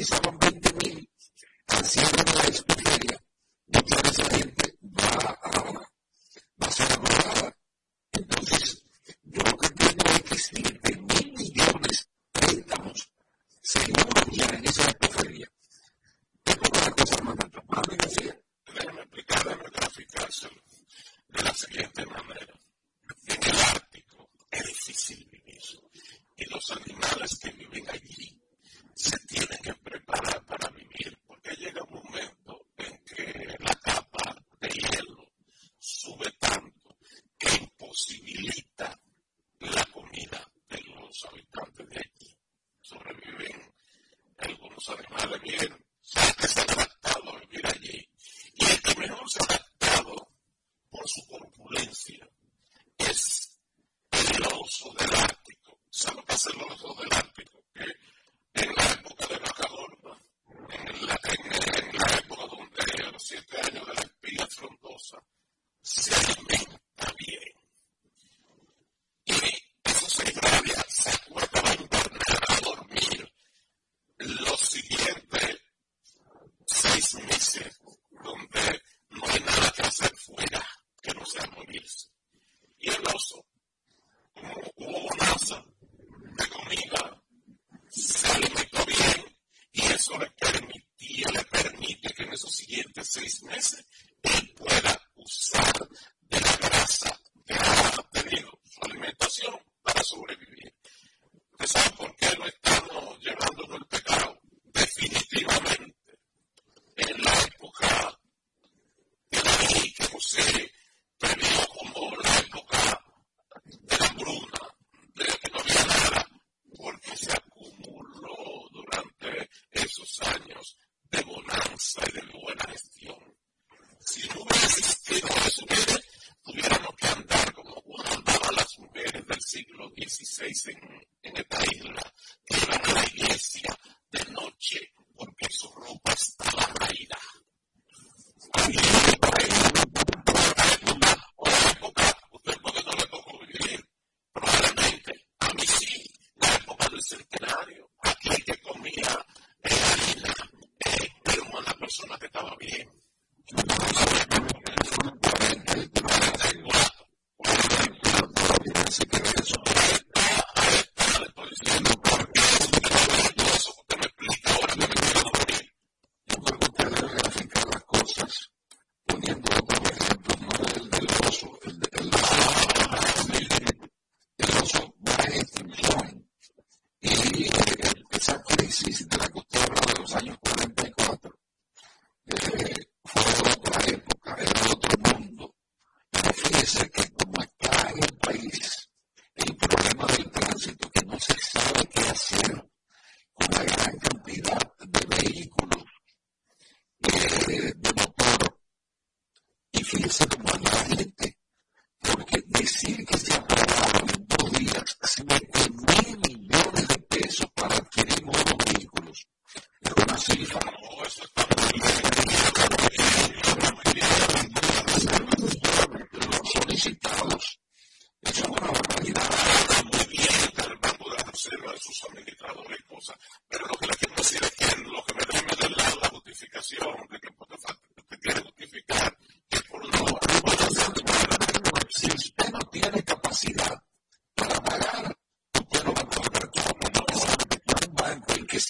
[0.00, 0.29] is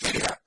[0.03, 0.40] Entonces,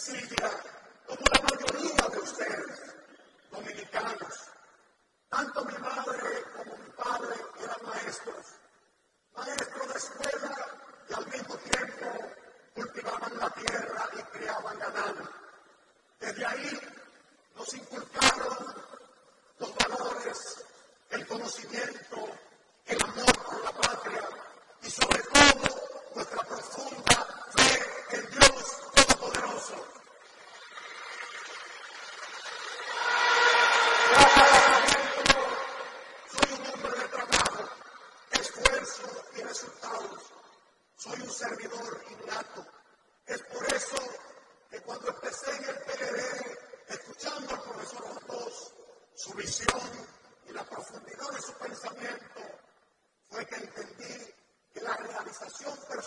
[0.00, 0.39] see the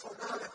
[0.04, 0.53] for not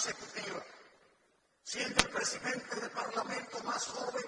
[0.00, 0.64] consecutiva,
[1.62, 4.19] siendo el presidente del Parlamento más joven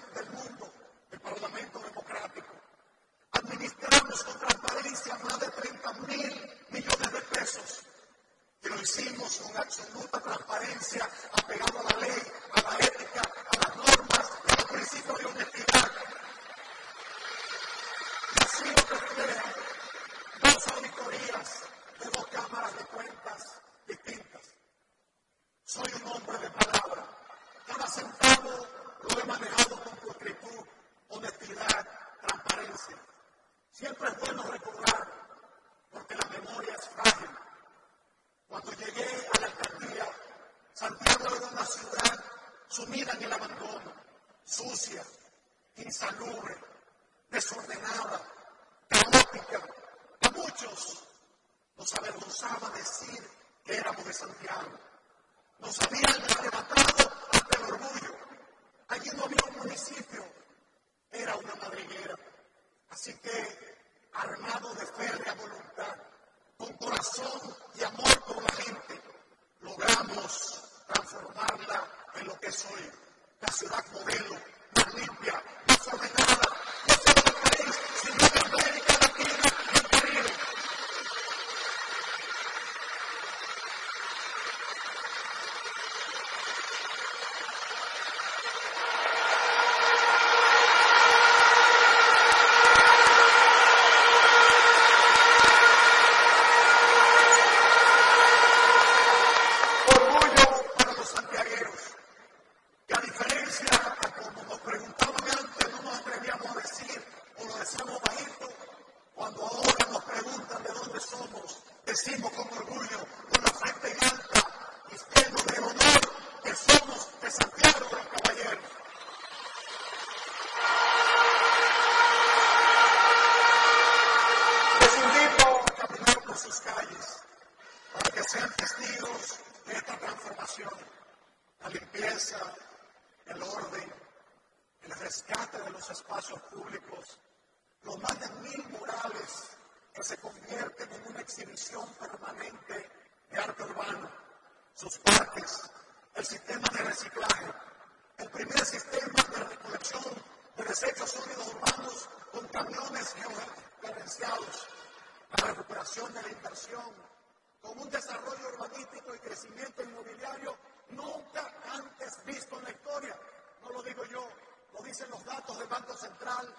[166.03, 166.52] central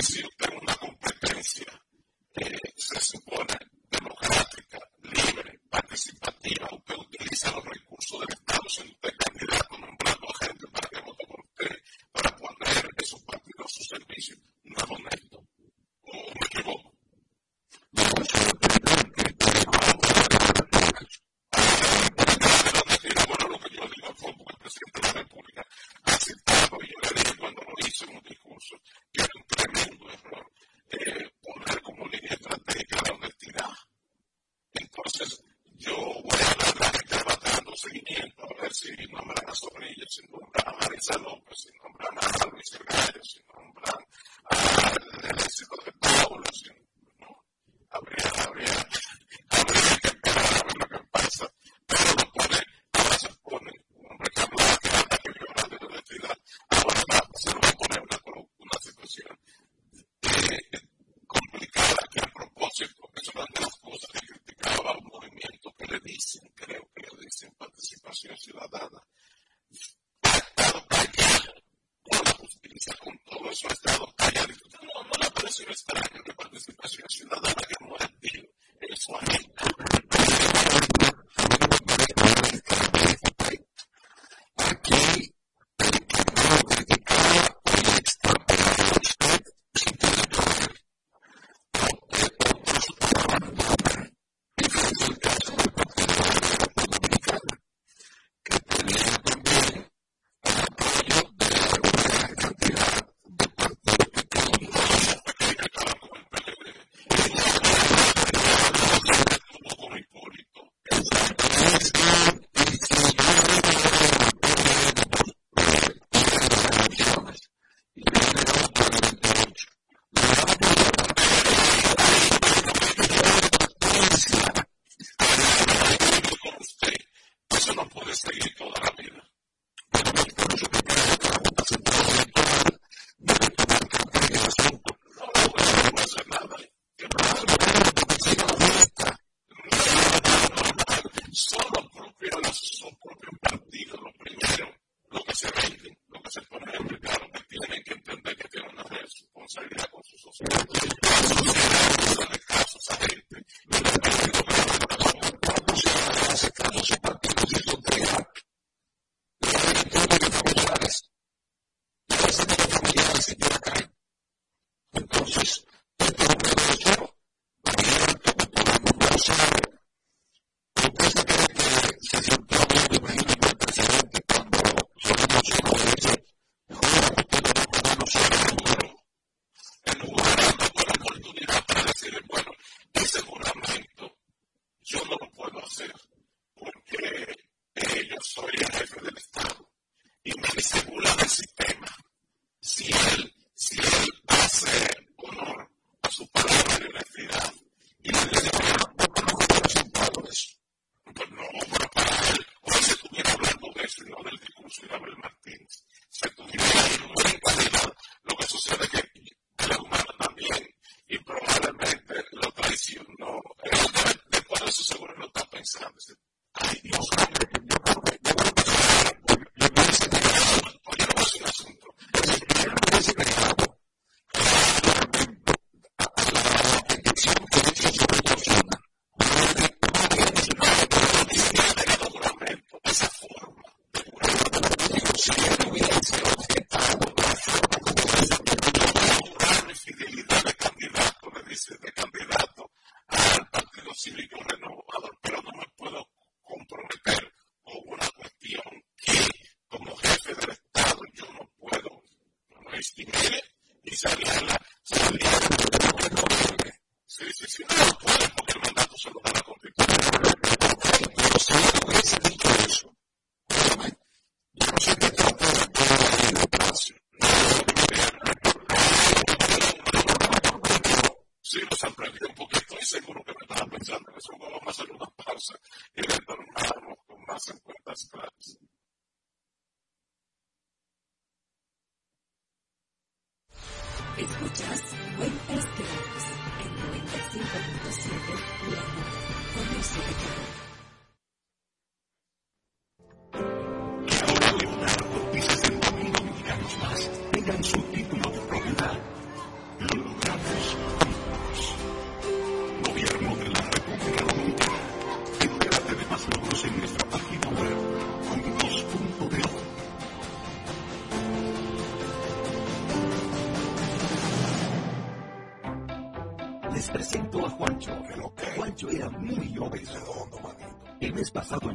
[0.00, 0.29] Bless you.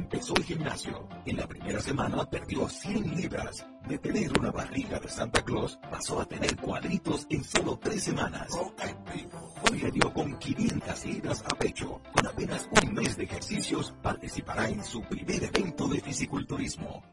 [0.06, 1.08] Empezó el gimnasio.
[1.26, 3.66] En la primera semana perdió 100 libras.
[3.88, 8.48] De tener una barriga de Santa Claus, pasó a tener cuadritos en solo tres semanas.
[8.56, 12.02] Hoy le dio con 500 libras a pecho.
[12.14, 17.04] Con apenas un mes de ejercicios, participará en su primer evento de fisiculturismo.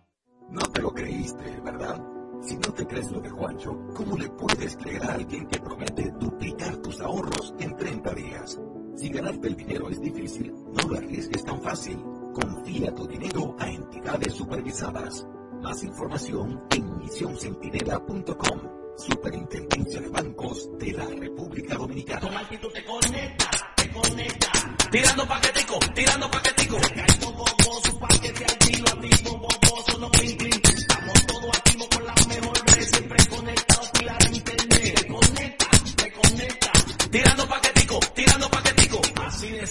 [0.50, 1.98] No te lo creíste, ¿verdad?
[2.42, 6.10] Si no te crees lo de Juancho, ¿cómo le puedes creer a alguien que promete
[6.20, 8.60] duplicar tus ahorros en 30 días?
[8.96, 11.98] Si ganarte el dinero es difícil, no lo arriesgues tan fácil.
[12.32, 15.26] Confía tu dinero a entidades supervisadas.
[15.60, 18.60] Más información en misioncentinela.com.
[18.96, 22.20] Superintendencia de Bancos de la República Dominicana.
[22.20, 24.52] Con actitud te conecta, te conecta.
[24.90, 26.78] Tirando paquetico, tirando paquetico.
[26.78, 30.68] Recargo boboso, paquete activo, activo, boboso, no clink, clink.
[30.68, 32.82] Estamos todos activos con la mejor red.
[32.82, 34.94] Siempre conectados, pila de internet.
[35.00, 35.66] Te conecta,
[35.96, 36.72] te conecta.
[37.10, 37.71] Tirando paquetico,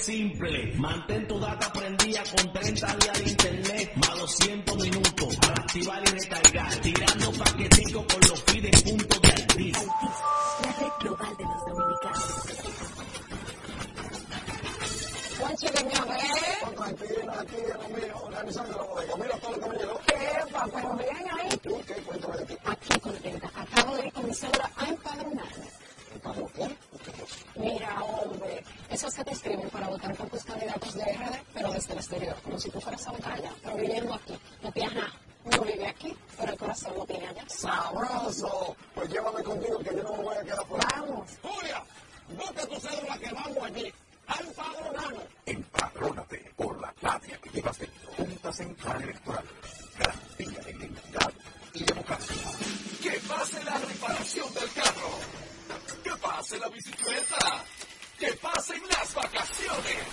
[0.01, 0.73] simple.
[0.77, 3.91] Mantén tu data prendida con 30 días de internet.
[3.95, 5.35] Más 200 minutos.
[5.37, 6.75] Para activar y recargar.
[6.81, 9.77] Tirando paquetico con los pide puntos de Altis.
[10.63, 12.31] La red global de los dominicanos.
[12.61, 12.71] La.
[22.65, 23.51] Aquí contenta.
[23.55, 25.67] Acabo de ir con mi suegra a empadronarme.
[26.23, 26.67] ¿Pablo qué?
[27.55, 31.93] Mira, hombre, esos que te escriben para votar por tus candidatos de RD, pero desde
[31.93, 34.37] el exterior, como si tú fueras a votar allá, pero viviendo aquí.
[34.61, 35.13] No tienes nada.
[35.45, 37.43] No vive aquí, pero el corazón lo tiene allá.
[37.47, 38.75] ¡Sabroso!
[38.93, 40.87] Pues llévame contigo que yo no me voy a quedar fuera.
[40.99, 41.29] Vamos.
[41.41, 41.83] Julia,
[42.37, 43.93] busca tu cédula que vamos allí.
[44.27, 45.23] A empadronarnos.
[45.45, 48.11] Empadrónate por la patria que llevas dentro.
[48.17, 49.45] Junta Central Electoral.
[49.97, 51.31] Garantía de identidad
[51.73, 52.35] y democracia.
[53.01, 55.09] Que pase la reparación del carro.
[56.03, 57.65] Que pase la bicicleta.
[58.21, 60.05] Que pasen las vacaciones.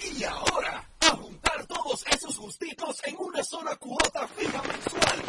[0.00, 5.22] Y ahora, a juntar todos esos gustitos en una sola cuota fija mensual.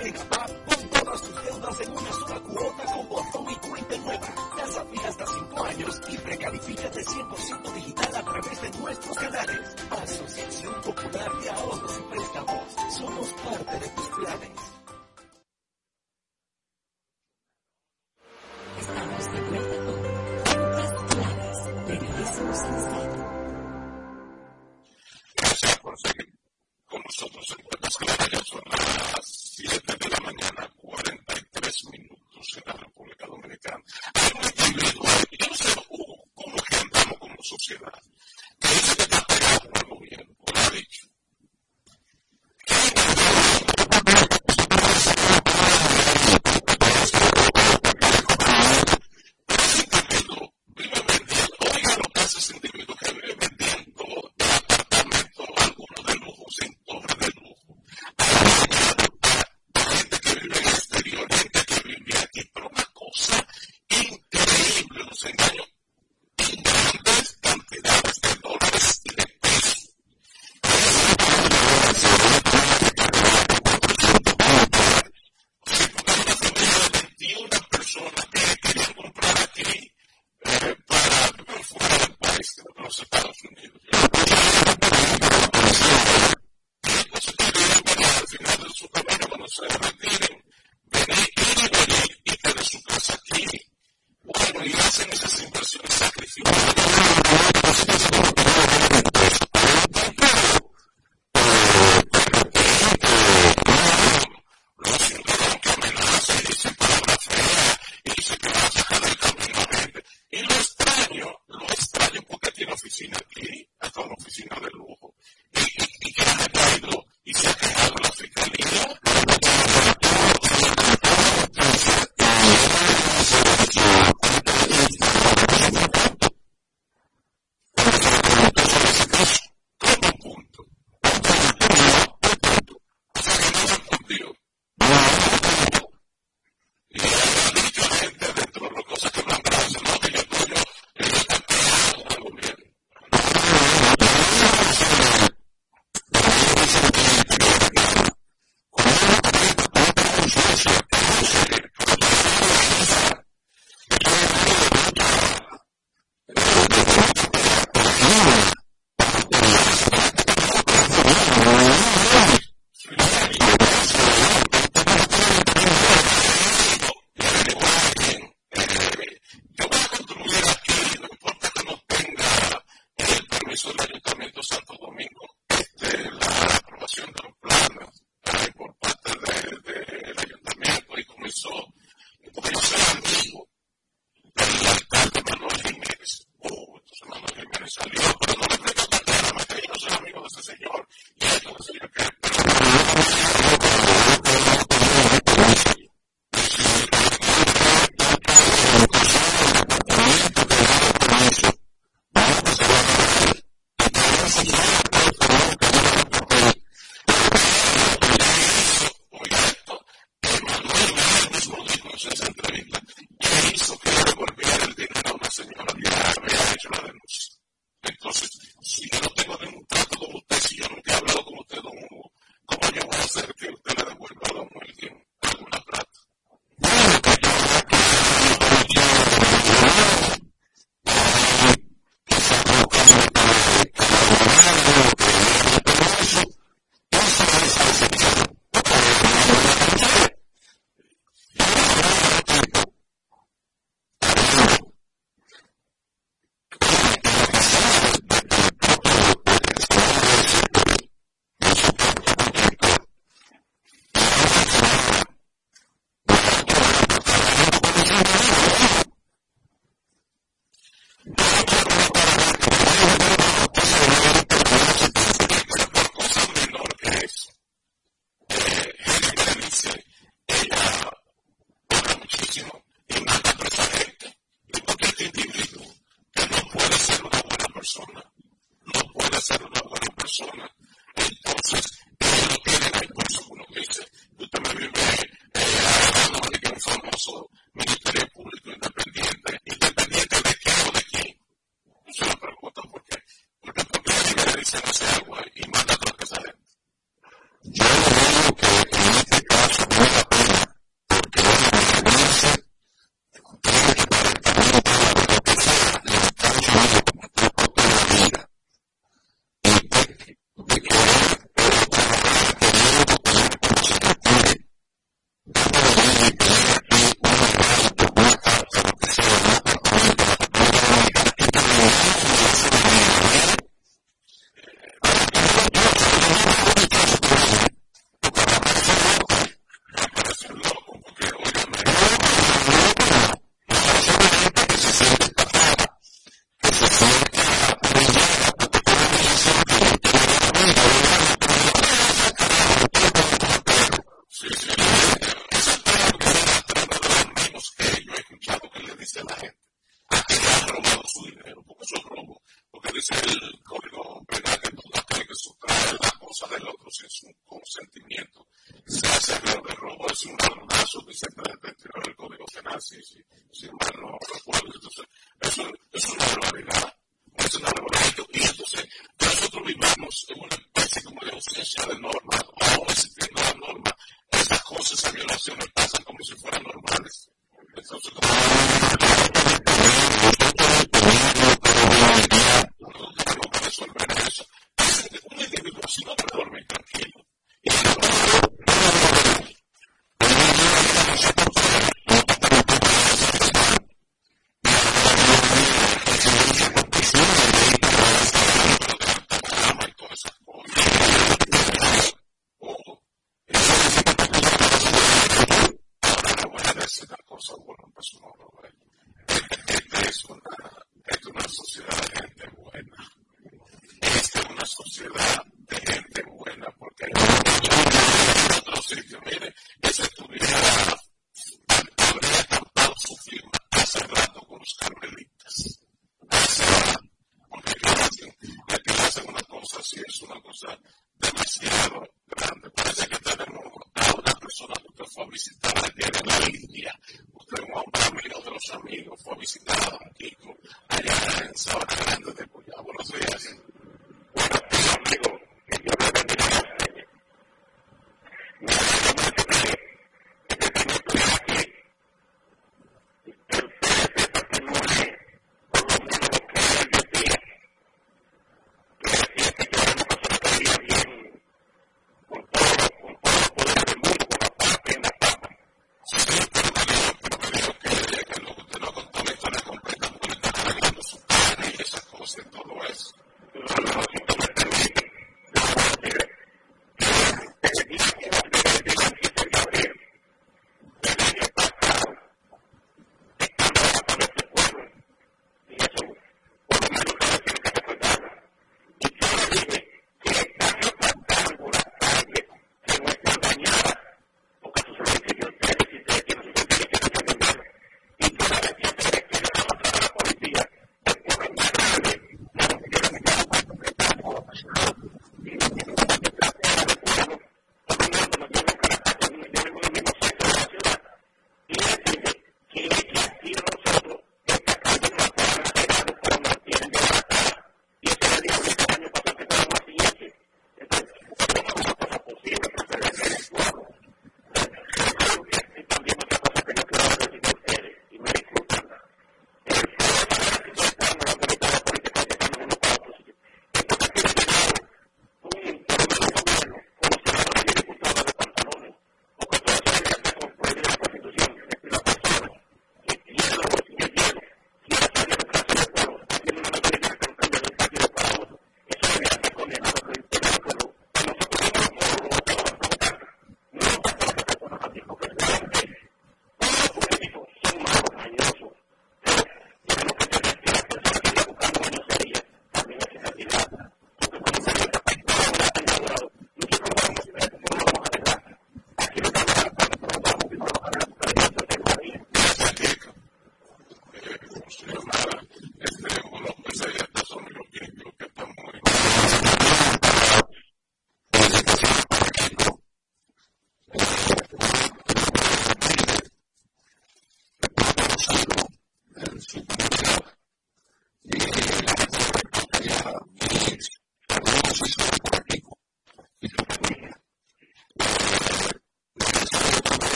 [0.00, 4.34] Expa con todas sus deudas en una sola cuota con botón y cuenta nueva.
[4.56, 9.76] Tasa fija hasta 5 años y precalifícate 100% digital a través de nuestros canales.
[9.90, 12.96] Asociación Popular de Ahorros y Préstamos.
[12.96, 14.50] Somos parte de tus planes.
[18.80, 19.65] Estamos de
[22.56, 22.95] Periodismo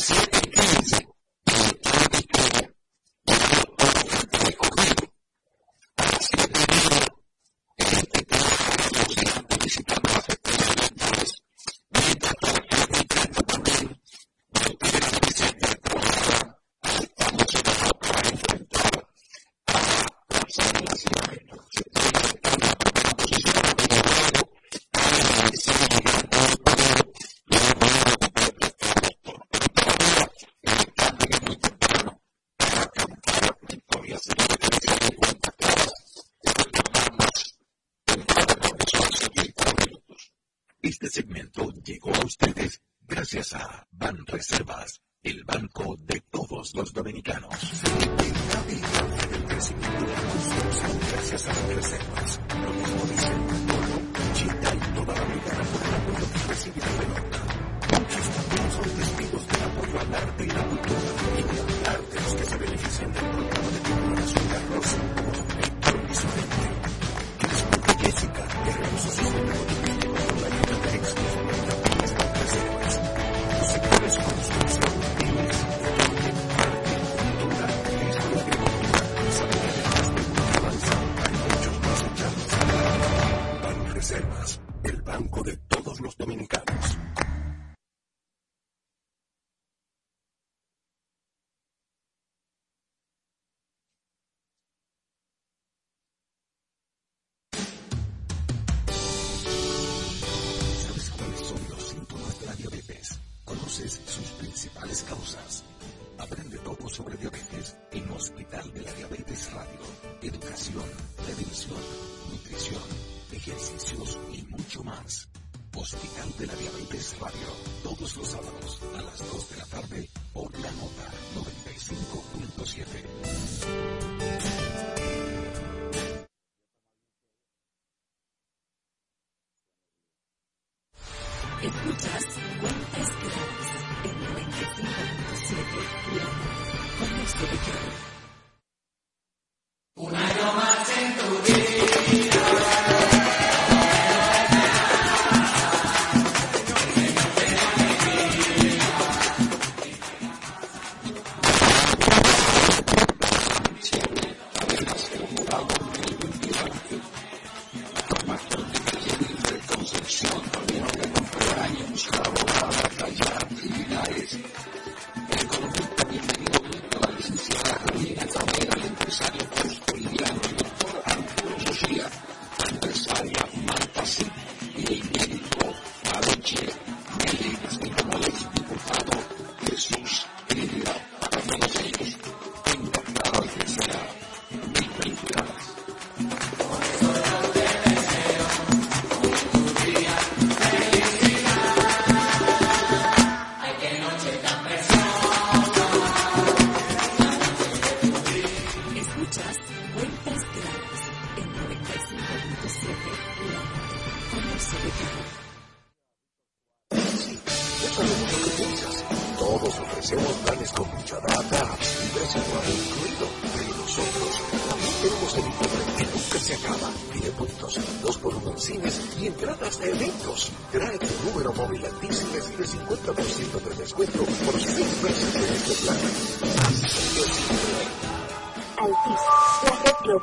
[0.00, 0.39] siete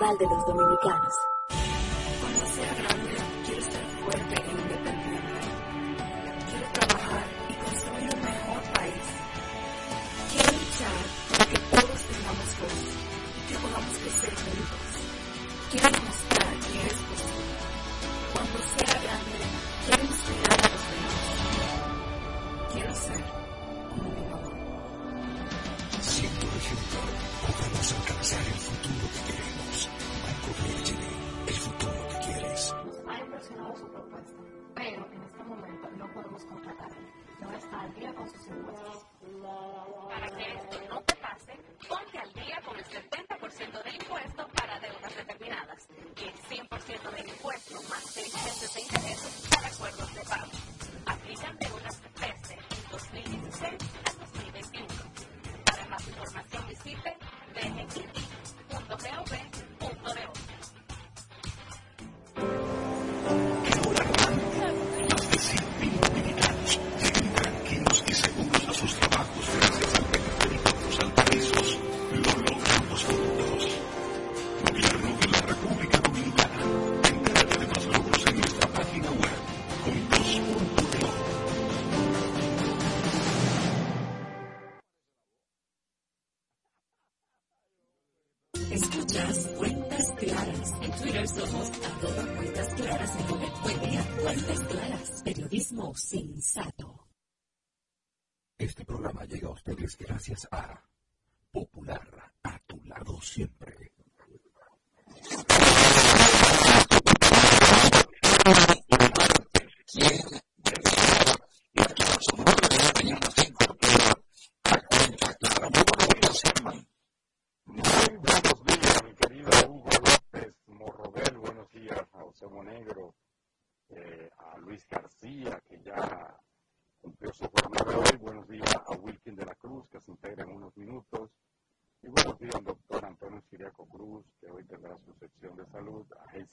[0.09, 1.26] a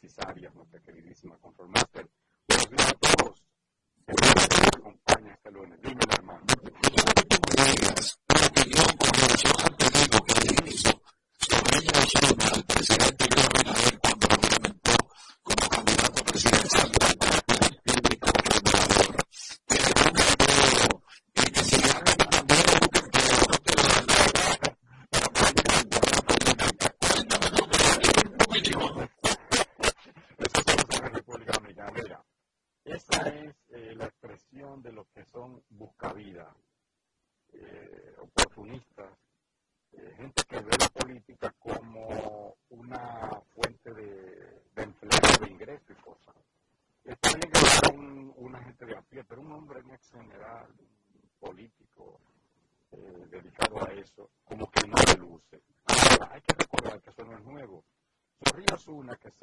[0.04, 1.70] empresarias, nuestra queridísima Control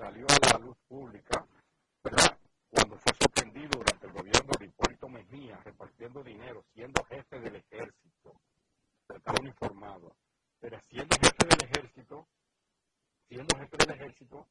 [0.02, 1.46] salió a la luz pública,
[2.04, 2.36] ¿verdad?
[2.72, 8.34] Cuando fue sorprendido durante el gobierno de Hipólito Mejía repartiendo dinero, siendo jefe del ejército,
[9.08, 10.16] estaba uniformado,
[10.60, 12.28] pero siendo jefe del ejército,
[13.28, 14.48] siendo jefe del ejército,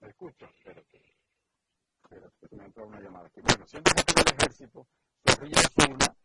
[0.00, 0.44] ¿me escucha?
[0.44, 1.02] Espérate,
[2.02, 3.40] espérate, que me entra una llamada aquí.
[3.40, 4.86] Bueno, siendo jefe del ejército,
[5.26, 6.16] Zorrilla Zuna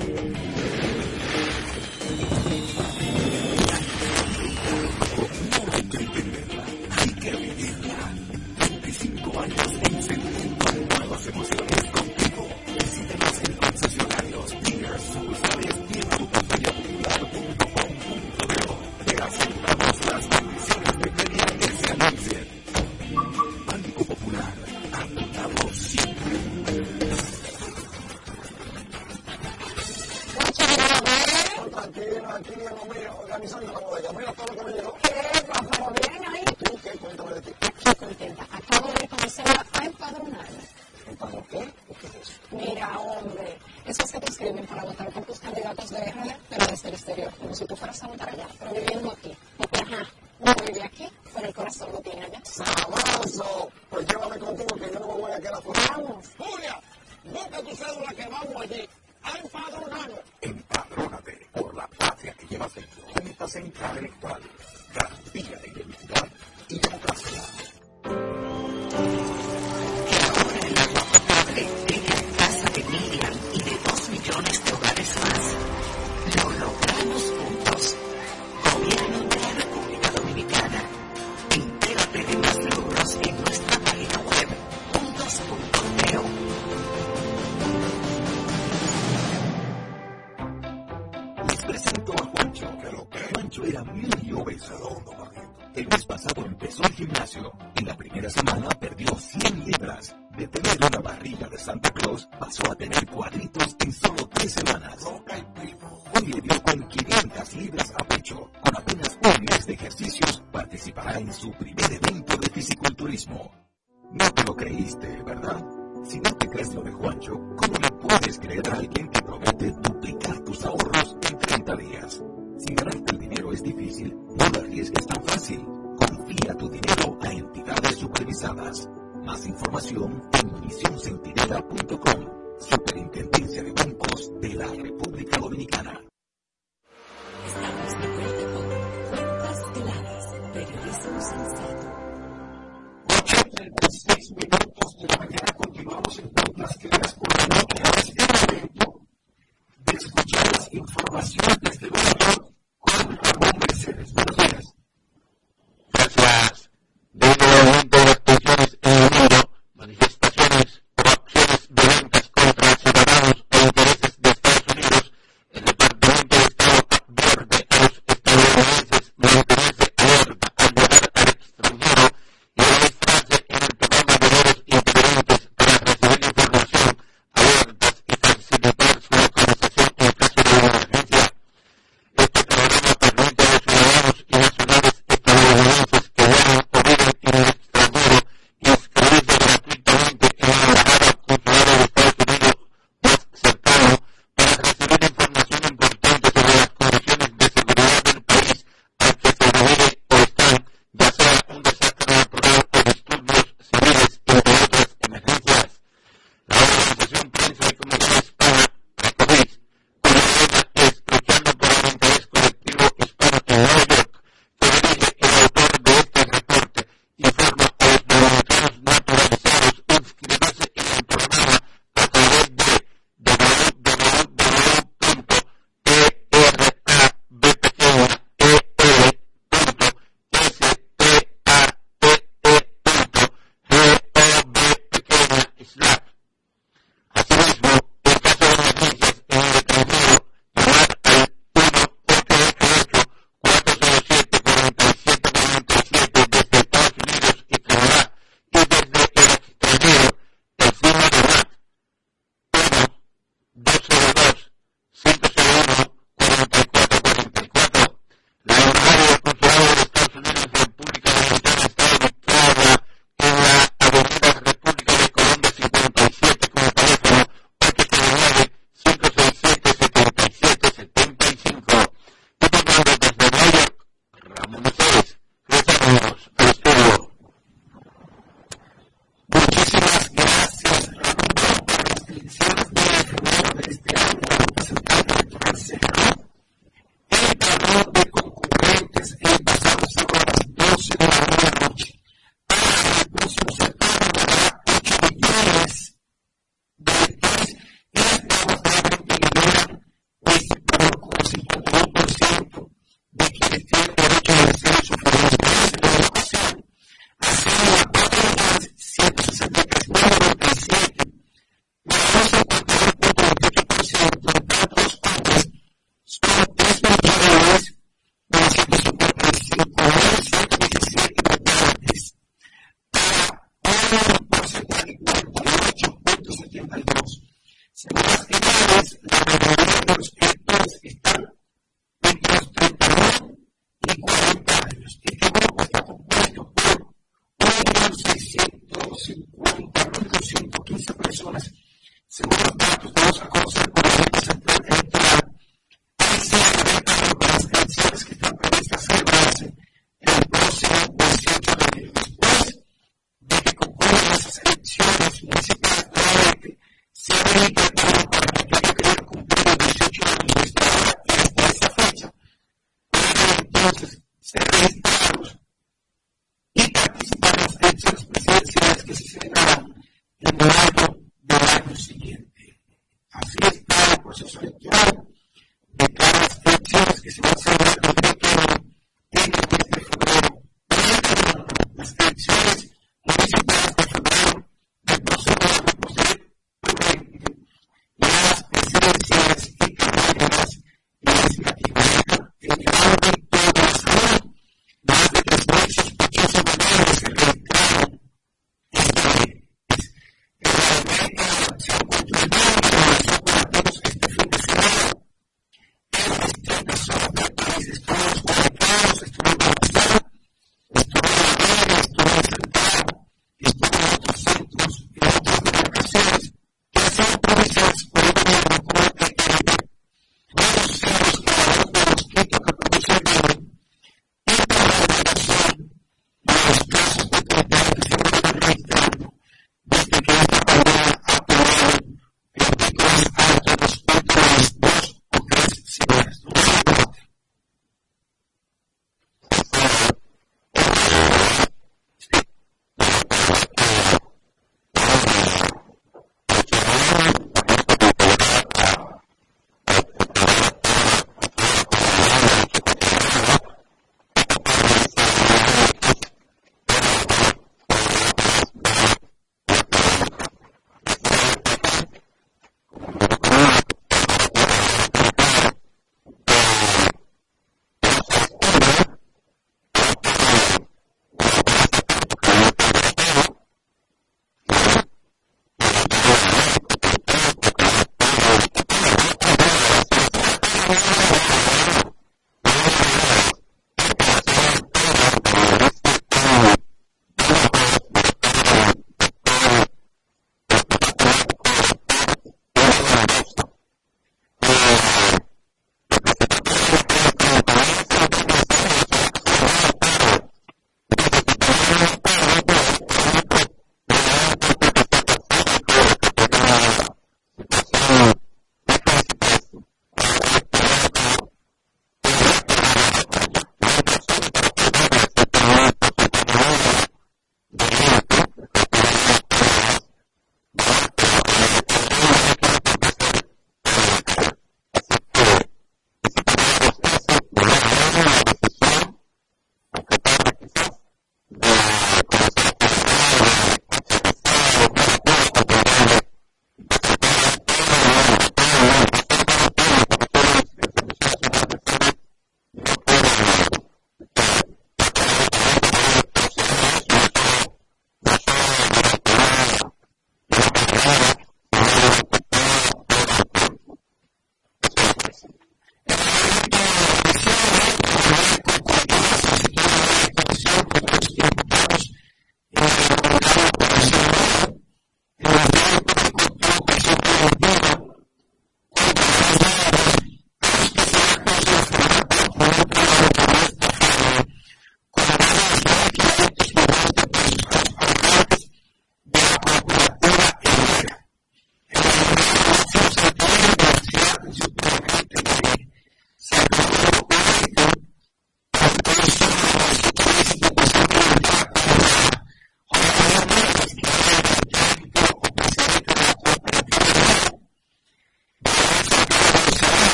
[113.19, 113.48] mismo.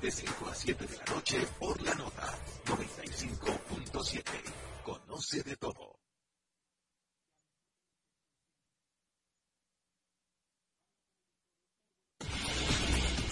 [0.00, 4.22] de 5 a 7 de la noche por la nota 95.7.
[4.82, 5.98] Conoce de todo.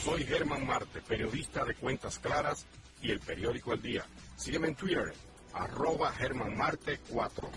[0.04, 2.66] Soy Germán Marte, periodista de Cuentas Claras
[3.02, 4.04] y el periódico El Día.
[4.36, 5.12] Sígueme en Twitter,
[5.54, 7.50] arroba Germán Marte 4.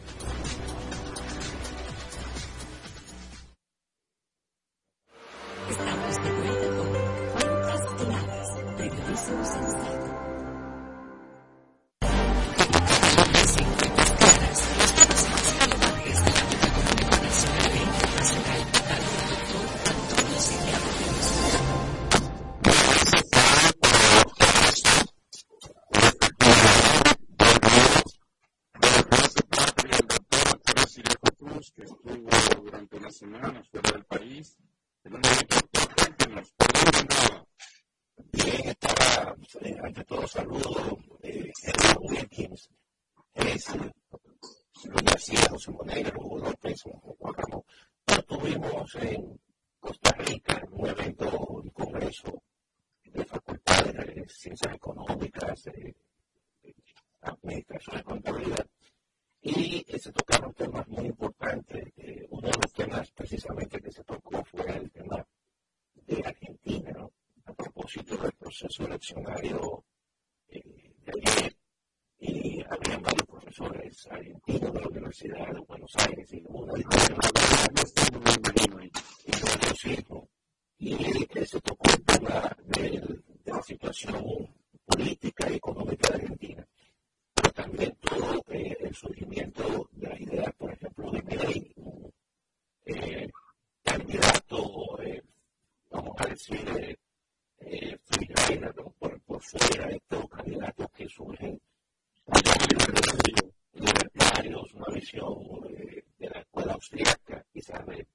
[106.72, 108.08] la austriaca, quizás de,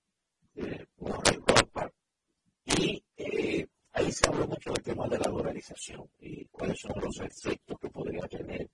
[0.97, 1.93] Europa.
[2.65, 7.21] Y eh, ahí se habló mucho del tema de la dolarización y cuáles son los
[7.21, 8.69] efectos que podría tener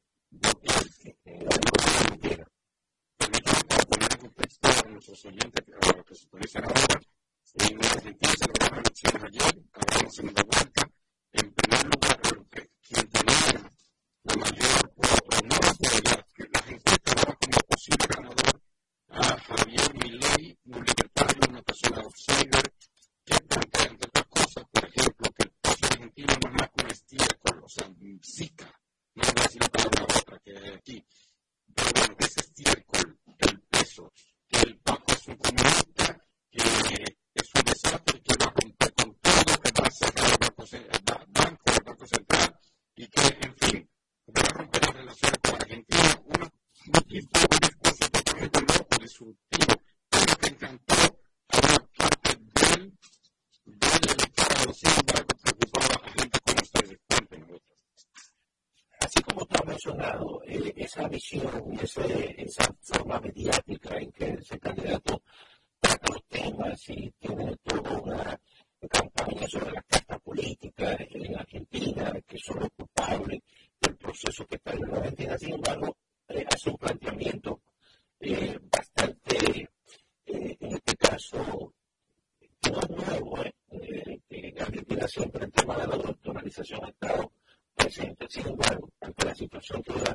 [89.75, 90.12] so good.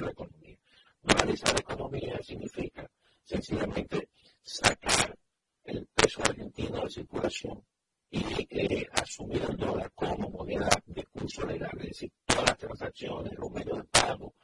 [0.00, 0.58] la economía.
[1.02, 2.88] Moralizar la economía significa
[3.24, 4.08] sencillamente
[4.42, 5.16] sacar
[5.64, 7.62] el peso argentino de circulación
[8.10, 13.50] y asumir el dólar como moneda de curso legal, es decir, todas las transacciones, los
[13.50, 14.34] medios de pago,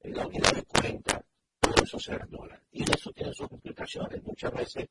[0.00, 1.24] eh, la unidad de cuenta,
[1.60, 2.62] todo eso será dólar.
[2.72, 4.22] Y eso tiene sus implicaciones.
[4.22, 4.88] Muchas veces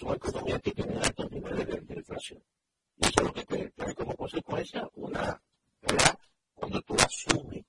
[0.00, 2.42] que su economía tiene altos niveles de, de inflación.
[2.96, 5.42] Y eso es lo que trae como consecuencia una,
[5.82, 6.18] ¿verdad?
[6.54, 7.64] Cuando tú asumes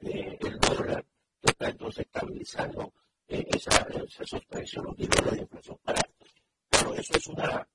[0.00, 1.04] eh, el dólar
[1.42, 2.92] está entonces estabilizando
[3.28, 3.86] eh, esa,
[4.18, 5.78] esos los niveles de inflación.
[5.82, 6.02] Para,
[6.68, 7.68] pero eso es una,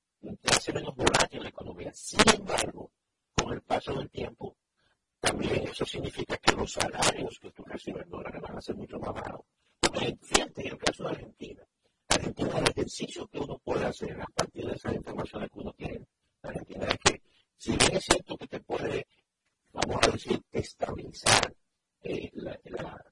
[0.51, 1.93] hace menos volátil la economía.
[1.93, 2.91] Sin embargo,
[3.35, 4.55] con el paso del tiempo,
[5.19, 8.99] también eso significa que los salarios que tú recibes en dólares van a ser mucho
[8.99, 9.45] más bajos.
[9.79, 11.63] Porque fíjate en el caso de Argentina.
[12.13, 16.05] Argentina, el ejercicio que uno puede hacer a partir de esas informaciones que uno tiene,
[16.41, 17.21] Argentina es que,
[17.57, 19.07] si bien es cierto que te puede,
[19.71, 21.53] vamos a decir, estabilizar
[22.03, 23.05] eh, la, la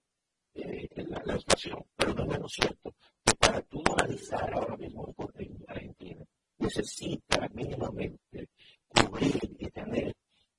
[0.56, 2.94] eh, la, la, inflación, pero no es menos cierto
[3.24, 6.26] que para tú analizar ahora mismo en Argentina,
[6.58, 8.50] necesita mínimamente
[8.88, 10.14] cubrir y tener,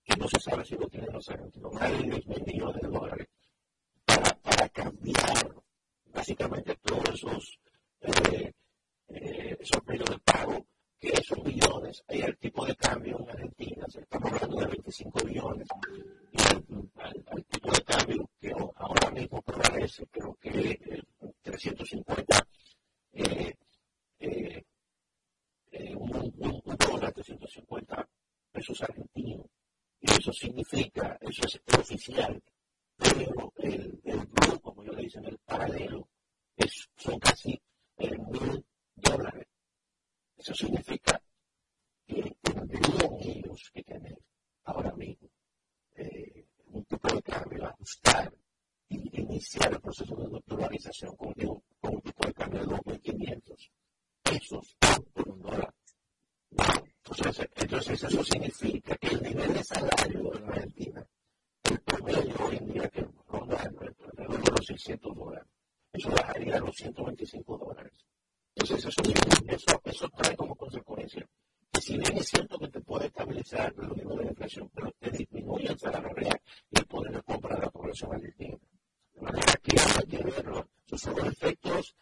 [0.05, 2.89] que no se sabe si lo tienen los argentinos, más de 10 mil millones de
[2.89, 3.27] dólares
[4.05, 5.55] para, para cambiar
[6.07, 7.59] básicamente todos esos,
[9.61, 10.67] esos medios de pago,
[10.99, 15.25] que esos billones, hay el tipo de cambio en Argentina, se estamos hablando de 25
[15.25, 15.69] billones,
[16.33, 21.03] y al, al, tipo de cambio que ahora mismo prevalece, creo que
[21.43, 22.47] 350,
[25.97, 28.09] un, un, un, dólar, 350
[28.53, 29.47] pesos argentinos.
[30.01, 32.43] Y eso significa, eso es oficial,
[32.97, 34.29] pero el, el
[34.63, 36.09] como yo le dicen, el paralelo,
[36.97, 37.61] son casi
[38.09, 38.65] mil
[38.95, 39.47] dólares.
[40.37, 41.21] Eso significa
[42.07, 44.19] que tendrían ellos que tener
[44.65, 45.29] ahora mismo
[45.97, 48.33] eh, un tipo de cambio, ajustar
[48.89, 50.41] y iniciar el proceso de
[51.17, 51.35] con,
[51.81, 53.71] con un tipo de cambio de 2.500
[54.23, 54.77] pesos
[55.13, 55.75] por un dólar.
[56.51, 61.07] Entonces, entonces, eso significa que el nivel de salario en Argentina,
[61.65, 65.49] el promedio hoy en día que ronda alrededor de los 600 dólares,
[65.93, 67.93] eso bajaría a los 125 dólares.
[68.55, 69.03] Entonces, eso,
[69.49, 71.27] eso, eso trae como consecuencia
[71.73, 75.11] que si bien es cierto que te puede estabilizar los niveles de inflación, pero te
[75.11, 76.41] disminuye el salario real
[76.71, 78.59] y el poder de compra de la población argentina.
[79.15, 80.69] De manera que hay que verlo.
[80.87, 81.95] Esos son los efectos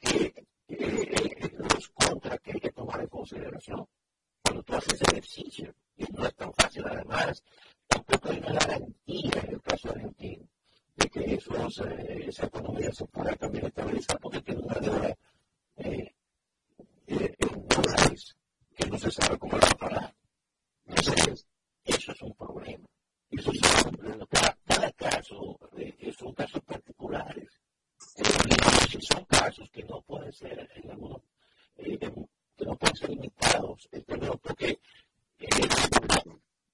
[0.00, 3.86] que, eh, los contras que hay que tomar en consideración
[4.42, 5.74] cuando tú haces ejercicio.
[5.96, 7.42] Y no es tan fácil, además,
[7.88, 10.48] tampoco hay una garantía en el caso argentino
[10.98, 15.16] de que esos, eh, esa economía se pueda también estabilizar porque tiene una deuda
[15.76, 16.14] eh,
[17.06, 18.36] eh, en dólares
[18.74, 20.14] que no se sabe cómo la va a pagar.
[20.86, 21.46] Entonces,
[21.84, 22.88] eso es un problema.
[23.30, 24.26] Eso es un problema.
[24.26, 27.48] Cada, cada caso eh, son casos particulares.
[28.16, 31.22] Eh, son casos que no pueden ser en algunos,
[31.76, 33.88] eh, que no pueden ser limitados
[34.42, 34.78] porque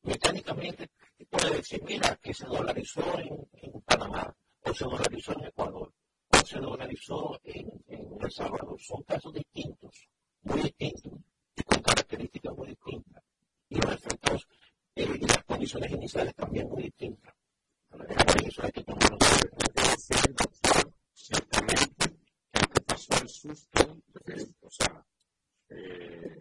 [0.05, 0.91] mecánicamente
[1.29, 5.93] puede decir, mira, que se dolarizó en, Panamá, o se dolarizó en Ecuador,
[6.29, 8.81] o se dolarizó en, El Salvador.
[8.81, 10.09] Son casos distintos,
[10.43, 11.13] muy distintos
[11.57, 13.23] y con características muy distintas.
[13.69, 14.47] Y los efectos
[14.95, 17.35] eh, y las condiciones iniciales también muy distintas.
[18.45, 19.19] Eso hay que tomarlo
[22.73, 24.03] que pasó el susto,
[24.61, 25.05] o sea,
[25.69, 26.41] eh,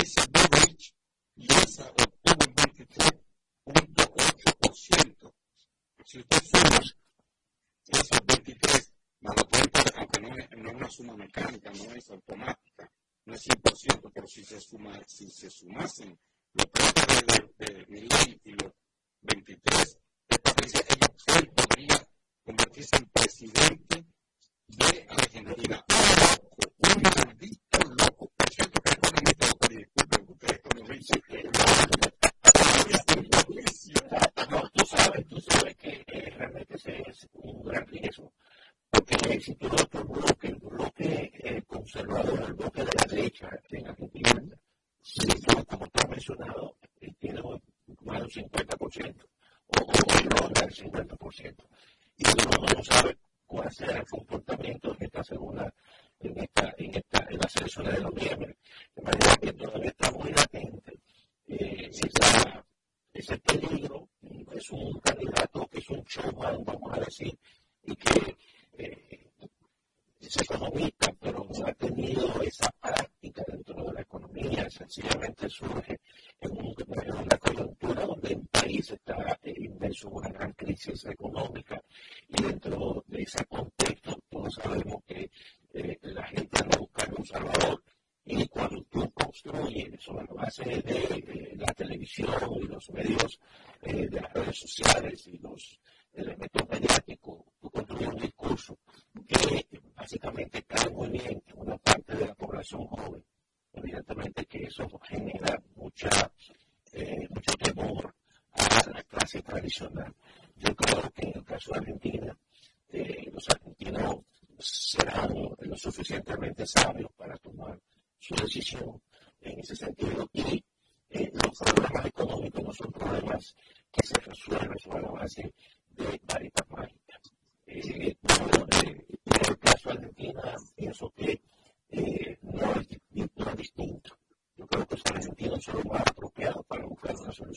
[0.00, 0.92] ese average
[1.36, 5.34] esa obtuvo un 23.8%.
[6.04, 6.80] Si usted suma
[7.88, 12.10] esos 23 más los 30, aunque no es, no es, una suma mecánica, no es
[12.10, 12.92] automática,
[13.26, 16.18] no es 100%, pero si se, suma, si se sumasen
[16.54, 17.22] los 30 de,
[17.58, 18.72] de, de Milán y los
[19.22, 19.98] 23
[20.28, 21.08] de Patricia, ella,
[21.54, 22.08] podría
[22.44, 23.79] convertirse en presidente
[81.02, 81.52] things like, well, no,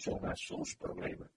[0.03, 1.29] solución a sus problemas.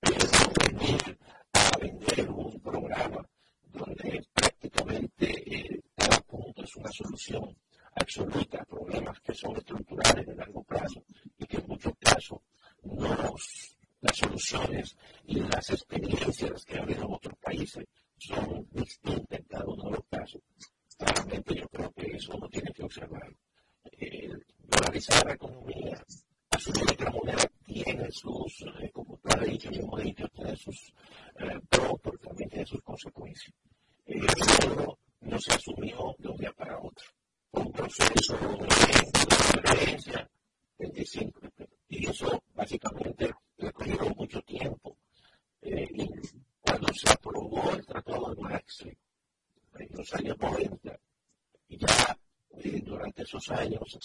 [0.00, 1.18] Piensan venir
[1.52, 3.26] a vender un programa
[3.64, 7.56] donde prácticamente eh, cada punto es una solución
[7.94, 9.91] absoluta a problemas que son estructurales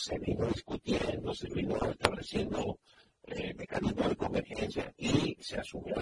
[0.07, 2.79] se vino discutiendo, se vino estableciendo
[3.25, 5.95] eh, mecanismos de convergencia y se asumió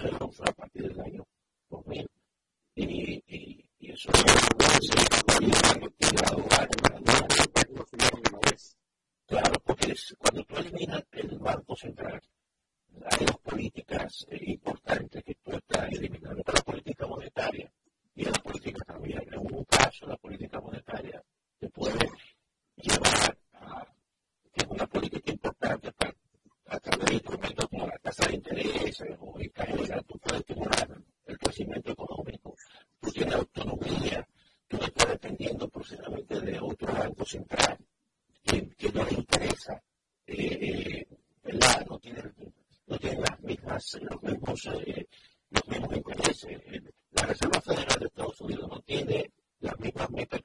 [42.97, 45.07] siguen las mismas, los mismos, eh,
[45.49, 46.61] los mismos intereses.
[47.11, 50.41] La Reserva Federal de Estados Unidos no tiene las mismas metas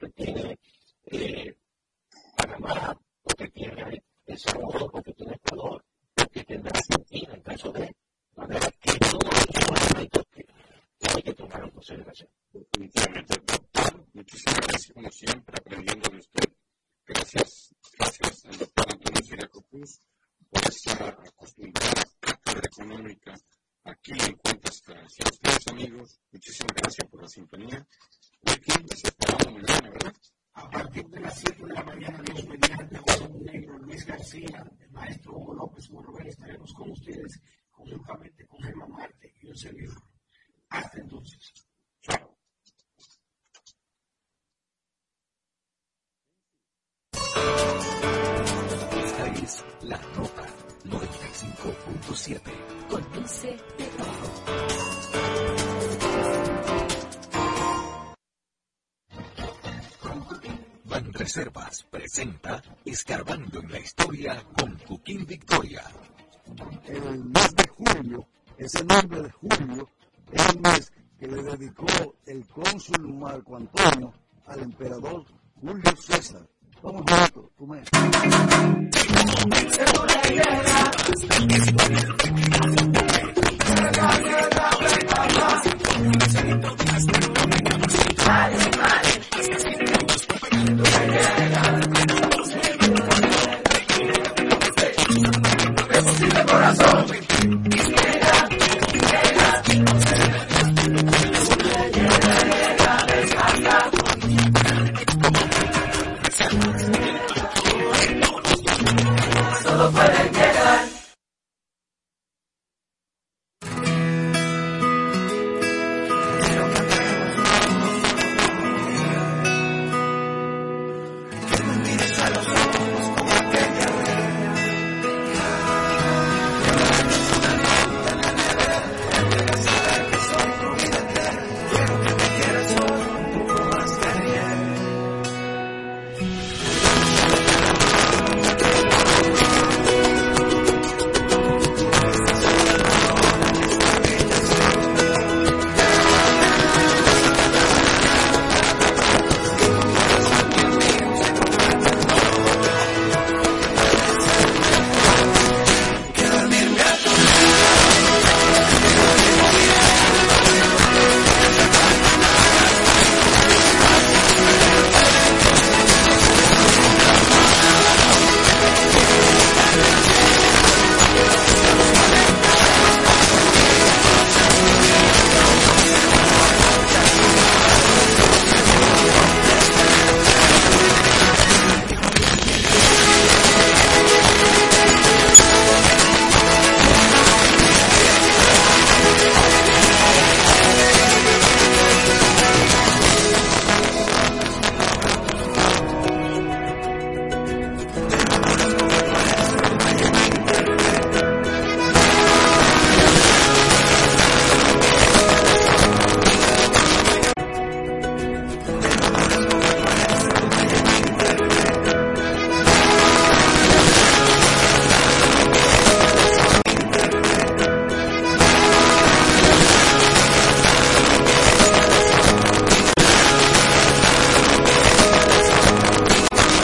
[62.91, 64.00] Escarbando en la Historia